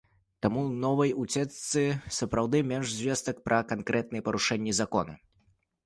[0.45, 1.83] Таму ў новай уцечцы
[2.21, 5.13] сапраўды менш звестак пра канкрэтныя парушэнні закона.